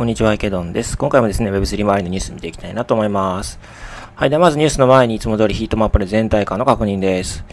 [0.00, 0.96] こんにちは、池ドンです。
[0.96, 3.60] 今回もですね、Web3 周りのニュース見ていきたいなと思います。
[4.14, 4.30] はい。
[4.30, 7.44] では、まずニュースの前にいつも通りヒートマップで全体感の確認です。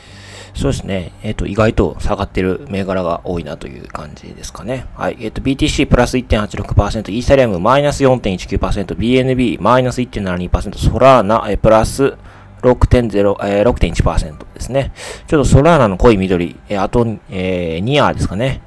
[0.54, 1.12] そうですね。
[1.24, 4.86] えっ、ー、と、意外と下がってる銘柄が多いなという感じですかね。
[4.96, 5.18] はい。
[5.20, 12.16] えっ、ー、と、BTC プラス1.86%、イーサリアムマイナス4.19%、BNB マイナス1.72%、ソラーナ、えプラス
[12.62, 14.94] 6.0、えー、6.1%ですね。
[15.28, 18.62] ちょっとソラーナの濃い緑、えー、あと、えー、ニアですかね。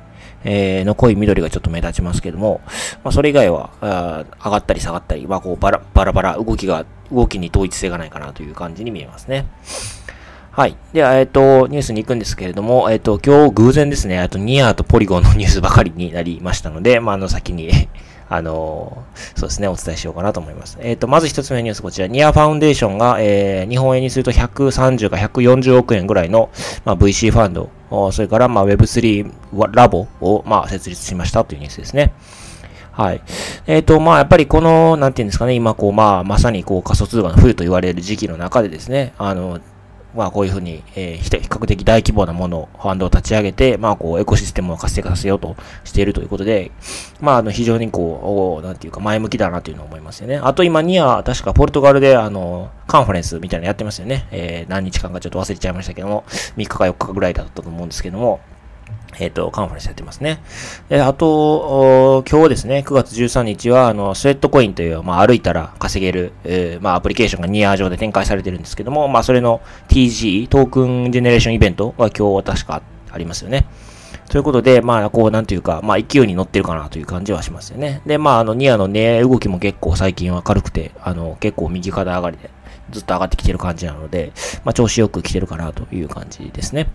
[0.44, 2.60] えー、の濃い緑がちょっと目立ちますけども、
[3.04, 9.46] まあ、それ以外は、あ上がったり下がったり、まあ、こうバラバラバラ、動きが、動きに統一性がないかなという感じに見えますね。
[10.52, 10.76] はい。
[10.92, 17.70] では、えっ、ー、と、ニュースに行くんですけれども、えっ、ー、と、今日偶然ですね、あとニアとポリゴンのニュースばかりになりましたので、まあ、あの、先に
[18.32, 19.02] あの
[19.34, 20.78] そうですね、お伝えしようかなと思います。
[20.80, 26.50] えっ、ー、と、まず一つ目のニュース、こちら、ニアファウンデーションが、えー、日本円にすると130か140億円ぐらいの、
[26.84, 27.70] まあ、VC ファンド、
[28.12, 29.32] それから、まあ、Web3
[29.72, 32.12] ラボを、まあ、設立しましたというニュースですね。
[32.92, 33.22] はい。
[33.66, 39.60] えっ、ー、と、まあ、やっぱりこの、なんていうんですかね、今、こう、まあ、まさに、こう、仮想通貨の冬と言われる時期の中でですね、あの、
[40.14, 46.72] まあこういうふうに、えー、比較的大規模なものを、ファンドを立ち上げて、まあこうエコシステムを活性化させようとしているということで、
[47.20, 50.36] まああの非常にこう、なんていうか前向きだなというのを思いますよね。
[50.36, 54.26] あと今には確かポルトガルであの、カンファレンスみたいなのやってますよね。
[54.30, 56.24] えー、何日間かちょっと忘れちゃいましたけども、
[56.56, 58.40] 3日か4日ぐらいだったと思うんですけども、
[59.18, 60.40] えっ、と、カンファレンスやってますね。
[60.88, 73.66] で、あと、今日ですね、9月13日は、あの、スウェットコインという、まあ、歩いたら稼げる、えー、まあ、アプリケーションがニア上で展開されてるんですけども、まあ、それの TG、トークンジェネレーションイベントが今日は確かありますよね。
[74.30, 78.00] ということで、まあ、こう、なんというか、まあ、勢いに乗ってるかなという感じはしますよね。
[78.06, 82.48] で、まあ、あの、ニアの値動きも結構最近は軽くて、あの、結構右肩上がりで、
[82.92, 84.32] ずっと上がってきてる感じなので、
[84.64, 86.86] まあ、調子よく来てるかなという感じですね。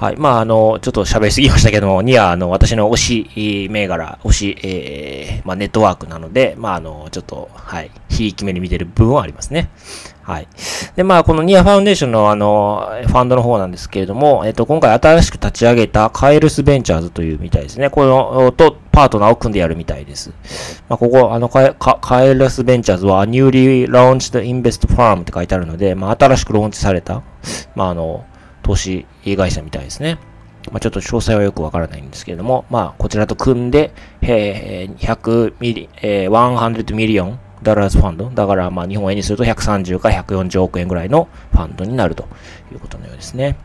[0.00, 0.16] はい。
[0.16, 9.68] まあ、あの、ちょっと喋りすぎましたけども、には、あの、私の推し銘柄、推し、えー、まあ、ネットワークなので、まあ、あの、ちょっと、はい、ひいき目に見てる部分はありますね。
[10.22, 10.48] はい。
[10.96, 17.90] で、まあ、このニアファウンデーションの、あの、ファンドの方なんですけれども、えっと、今回新しく立ち上げたカエルスベンチャーズというみたいですね。
[17.90, 20.30] この、と、パートナーを組んでやるみたいです。
[20.88, 27.22] まあ、ここ、あの、 Caerus Ventures は、ニューリーラウンチ n インベストファームって書いてあるので、まあ、新しくローンチされた、
[27.74, 28.24] まあ、あの、
[28.62, 30.18] 投資会社みたいですね。
[30.70, 38.30] まあ、ちょっと詳細はよくわからないんですけれども、まあ、こちらと組んで、えー、100 milli、えー、100 million dollars fund。
[38.30, 42.28] だから、まあ、日本円にすると130か140億円ぐらいのファンドになると
[42.72, 43.56] いうことのようですね。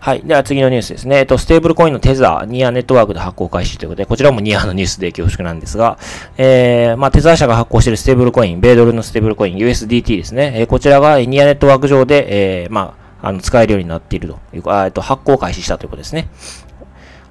[0.00, 0.22] はい。
[0.22, 1.18] では次のニュースですね。
[1.18, 5.98] えっと、ステーブルコインのテザー、ニアネットワークで発行開始ということで、こちらもニアのニュースで恐縮なんですが、
[6.36, 10.52] えー、まあ、テザー社が発行しているステーブルコイン、米ドルのステーブルコイン、USDT ですね。
[10.54, 16.28] えー、こちらがニアネットワーク上で、えー、まあ、あの、使えるようになっているというか、えっと、発行開始したということですね。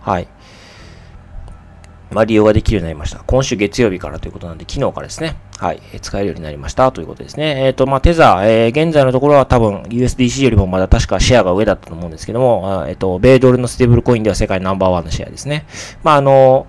[0.02, 0.28] はい。
[2.12, 3.22] まあ、利用ができるようになりました。
[3.26, 5.36] 今週月曜日からということなんで、昨日からですね。
[5.58, 5.82] はい。
[6.02, 7.66] 使えるようになりましたということですね。
[7.66, 15.66] えっ、ー、と、まあ、テザー、えー、現在のところは多分 USDC よりもまだ確かシェアが上だったと思うんですけども、えっ、ー、と、米ドルのステーブルコインでは世界ナンバーワンのシェアですね。
[16.04, 16.68] まあ、あの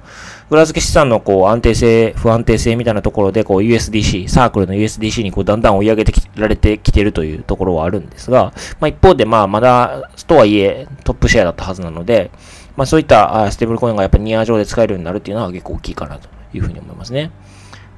[0.51, 12.31] 裏付け資産のこう安定性、不安定性みたいなところでこう USDC、サークルの USDC にこうだんだん追い上げてきられてきてるというところはあるんですが、まあ、一方でまあまだとはいえトップシェアだったはずなので、
[12.77, 17.31] まあ、そういったステーブルコインがやっぱニア上で使えるようになるっていうのは結構大きいかなというふうに思いますね。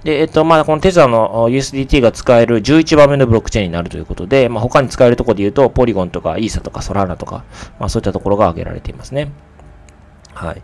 [0.05, 7.45] で、えっと、まあ、このテザーの USDT が使える11番目のブロックチェーンになるということで、まあ、他に使えるところで言うと、ポリゴンとかイーサとかソラーナとか、
[7.79, 9.31] まあ、そういったところが挙げられていますね。
[10.33, 10.63] はい。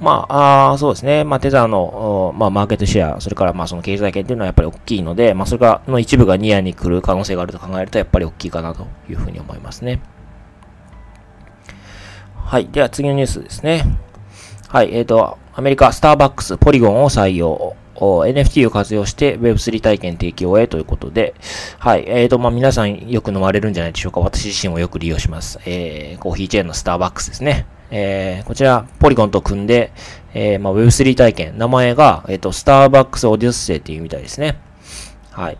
[0.00, 1.24] まあ、あそうですね。
[1.24, 10.00] まあ、テザーの、まあ、マーケットシェア、それから、まあ、その経済圏っていうのはやっぱり大きいので、まあ、それが、の一部がニアに来る可能性があると考えると、やっぱり大きいかなというふうに思いますね。
[12.34, 12.68] はい。
[12.68, 13.84] では、次のニュースですね。
[14.68, 14.94] はい。
[14.94, 17.74] えっ、ー、と、アメリカ、スターバックス、ポリゴンを採用。
[18.00, 21.34] NFT を活用して Web3 体験提供へということで、
[21.78, 22.04] はい。
[22.06, 24.20] えっ、ー、と、まあ、皆さんよく飲まれるんじゃないでしょうか。
[24.20, 25.58] 私自身もよく利用します。
[25.66, 27.66] えー、コーヒーチェーンのスターバックスですね。
[27.90, 29.92] えー、こちら、ポリゴンと組んで、
[30.34, 34.58] えー、まあ、Web3 体験、名前が、えっ、ー、と、スターバックスオデュッセイっていうみたいですね。
[35.30, 35.58] はい。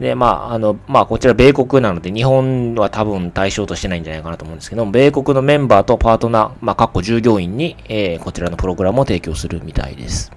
[0.00, 10.32] で、まあ、あの、まあ、こちら米国なので、日本は多分対象としてないんじゃないかなと思うんですけども、米国のメンバーとパートナー、まあ、各個従業員に、えー、こちらのプログラムを提供するみたいです。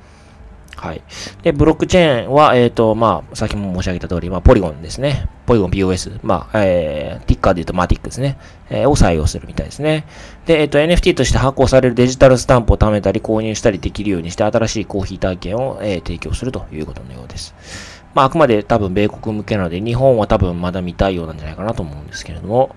[0.76, 1.02] はい。
[1.42, 5.28] で、ブロックチェーンは、えっ、ー、と、まあ、先も申し上げた通り、まあ、ポリゴンですね。
[5.46, 6.20] ポリゴン POS。
[6.22, 8.38] まあ、えー、ティッカーで言うとマティックですね。
[8.70, 10.06] えー、を採用するみたいですね。
[10.46, 17.56] で、えっ、ー、と、NFT として発行されるデジタルスタンプを貯めたり購入したりできるようにして、新しいコーヒー体験を、えー、提供するということのようです。
[18.14, 22.76] まあ、あくまで多分米国向けなので、日本は多分まだ見たいようなんじゃないかなと思うんですけれども、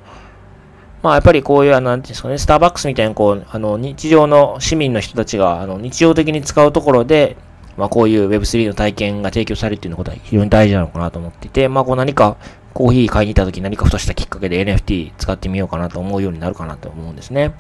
[1.03, 7.37] まあやっぱりこういう、あ、なんていうんですかね、スターバックスみたいな、こう、あの、日常の市民の人たちが、あの、日常的に使うところで、
[7.79, 12.37] まあこういう Web3 の体験が提供されるっていうことは非常に大事なのかなと思っていて、まあこう何か
[12.75, 17.55] コーヒー買いに行った時何かふとしたきっかけで NFT 使ってみようかなと思うようになるかなと思うんですね。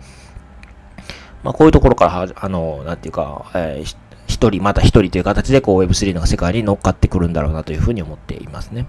[1.45, 8.87] まあこういうところからは、あの、なんていうか、えー、一人、また一人という形でこう Web3 の世界に乗っかってくるんだろうなというふうに思っていますね。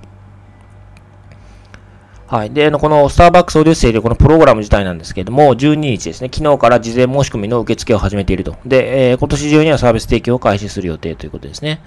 [2.29, 2.51] はい。
[2.51, 8.55] で、このスターバックスオデュッセイでこのプログラム自体なんですけれども、12日ですね、昨日から事前申し込みの受付を始めていると。
[8.67, 11.81] で、えー、今年中にはサービス提供を開始する予定ということですね。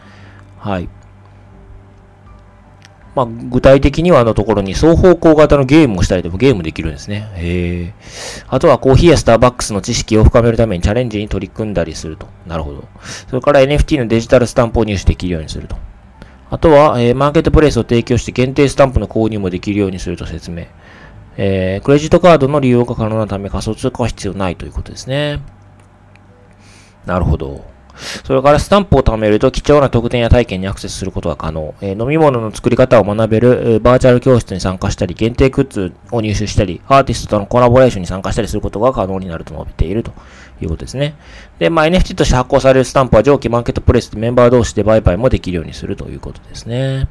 [0.59, 0.89] はい。
[3.15, 7.31] まあ、具体的にはあのところに双方向型のゲームをしたりでもゲームできるんですね。
[7.37, 7.95] へえ。
[8.49, 12.27] あとはコーヒーやスターバックスの知識を深めるためにチャレンジに取り組んだりすると。
[12.49, 12.89] なるほど。
[13.29, 15.77] それから NFT のデジタルスタンプを入手できるようにすると。
[16.53, 20.67] あとは、えー、マーケットプレイスを提供して限定スタンプの購入もできるようにすると説明。
[21.39, 25.41] えー、クレジットカードの利用が可能なため仮想通貨は必要ないということですね。
[27.07, 27.65] なるほど。
[28.25, 31.75] それからスタンプを貯めると貴重な特典や体験にアクセスすることが可能。
[31.81, 40.13] えー、飲み物の作り方を学べる、えー、バーチャル教室に参加したり、限定グッズを入手したり、アーティストとのコラボレーションに参加したりすることが可能になると述べていると
[40.61, 41.15] いうことですね。
[41.59, 47.09] で、まあ、NFT として発行されるスタンプは上記マーケットプレイスでメンバー同士で売買もできるようにするということですね。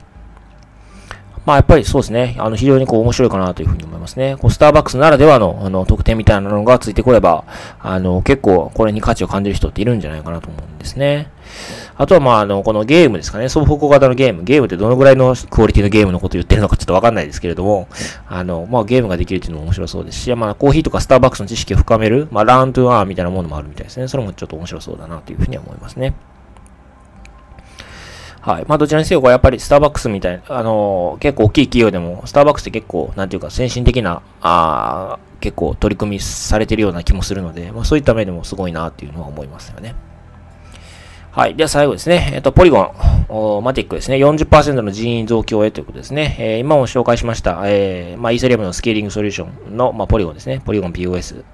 [1.45, 2.35] まあやっぱりそうですね。
[2.37, 4.37] あの非常にこう面白いかなというふうに思いますね。
[4.37, 7.45] こうスターバックスならではのあの特典みたいなのがついてこれば、
[7.79, 11.31] あの結構これに価値を感じる人っているんじゃないかなと思うんですね。
[11.97, 13.47] あとはまああのこのゲームですかね。
[13.47, 14.43] 双方向型のゲーム。
[14.43, 17.87] ゲームってどのぐらいのクオリティのゲームのことを言ってるのかちょっとわかんないですけれども、
[18.27, 24.07] あのまあゲームができるっていうのも面白そうですし、まあコーヒーとかスターバックスの知識を深める、まあラントゥアーみたいなものもあるみたいですね。
[24.07, 26.13] それもちょっと面白そうだなというふうには思いますね。
[28.41, 28.65] はい。
[28.67, 39.93] まあ、どちらにせよ、やっぱりスターバックスみたいな、あのー、結構大きい企業でも、スターバックスって結構、なんていうか、先進的な、あ結構取り組みされてるような気もするので、まあ、そういった面でもすごいなっていうのは思いますよね。
[41.33, 41.55] はい。
[41.55, 42.29] では最後ですね。
[42.33, 44.17] えっと、ポリゴン、マティックですね。
[44.17, 46.35] 40%の人員増強へということですね。
[46.37, 50.61] えー、今も紹介しました、えー、まあ、イーサリアムのスケーリングソリューションの、まあ、ポリゴンですね。
[50.65, 51.45] ポリゴン POS。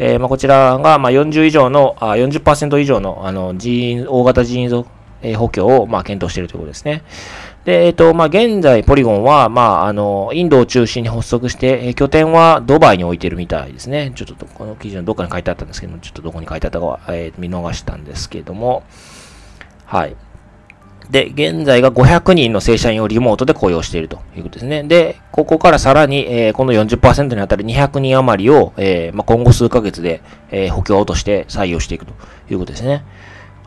[0.00, 4.86] えー、まあ、こちらが、まあ、40以上の、あ40%以上の、あの、人員、大型人員増
[5.22, 7.04] え補強を、まあ、検討しているということですね。
[7.64, 14.12] で、えっ、と、まあ、現在、ポリゴンは、まあ、あの、インドを中心に発足して、え拠点はドバイに置いてるみたいですね。
[14.16, 18.82] ちょっと、この記事のどっかに書いてあったんですけども、ちょっとどこに書いてあったかは、えー、見逃したんですけども、
[19.86, 20.16] はい。
[21.10, 24.82] で、現在が500人の正社員をリモートで雇用しているということですね。
[24.82, 30.20] で、ここからさらに、えー、この40%にあたる200人余りを、えーまあ、今後数ヶ月で、
[30.50, 32.12] えー、補強として採用していくと
[32.50, 33.04] いうことですね。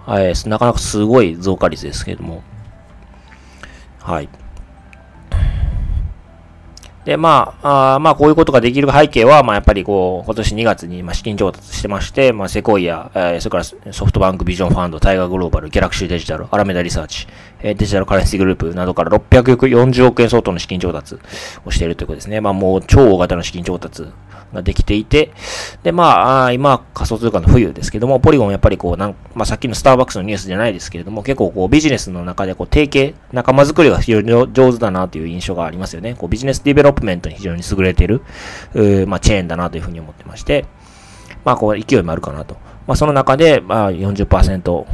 [0.06, 2.44] はい、なかなかすごい増加率ですけれども。
[4.06, 4.30] はい。
[7.06, 17.28] で、まあ、あまあ、こういうことができる背景は、まあ、やっぱりこう、今年2月に、まあ、資金調達してまして、まあ、セコイア、えー、それからソフトバンクビジョンファンド、タイガーグローバル、ギャラクシーデジタル、アラメダリサーチ、
[17.60, 21.18] えー、デジタルカレンシーグループなどから640億円相当の資金調達
[21.64, 22.42] をしているということですね。
[22.42, 24.08] まあ、もう超大型の資金調達
[24.54, 25.32] ができていて、
[25.84, 36.16] で、まあ、今、仮想通貨の冬ですけども、ポリゴンやっぱりこう、なんまあ、さっきのスターバックスのニュースじゃないですけれども、結構こう、ビジネスの中でこう、提携、仲間づくりが非常に上手だなという印象がありますよね。
[36.18, 38.22] こう、ビジネスディベロプメントに非常に優れている、
[39.08, 40.66] まあ、チェーンだなというふうに思ってまして、
[41.44, 42.56] まあ、こう、勢いもあるかなと。
[42.88, 44.86] まあ、その中で、まあ40%、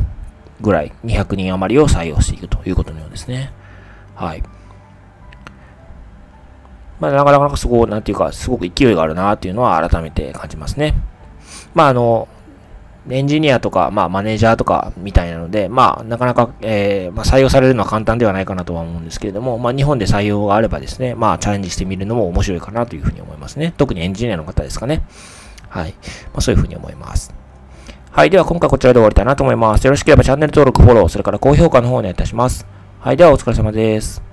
[0.61, 3.51] ぐらい、200人余りを採用していくということのようですね。
[4.15, 4.43] はい。
[6.99, 10.93] まあ、なかなかすごい、なんていうか、すごく勢いがあるなっていうのは改めて感じますね。
[11.73, 12.27] まあ、あの、
[13.09, 23.73] エンジニアとか、まあ、マネージャーとかみたいなので、まあ、なかなか、えー、まあ、採用されるのは簡単ではないかなとは思うんですけれども、まあ、日本で採用があればですね、まあ、チャレンジしてみるのも面白いかなというふうに思いますね。
[23.77, 25.03] 特にエンジニアの方ですかね。
[25.69, 25.93] はい。
[25.93, 25.97] ま
[26.35, 27.33] あ、そういうふうに思います。
[28.11, 28.29] はい。
[28.29, 29.85] では、今回こちらで終わりたいなと思います。
[29.85, 32.67] よろしければチャンネル登録、フォロー、それから高評価の方お願いいたします。
[32.99, 33.17] はい。
[33.17, 34.30] では、お疲れ様です。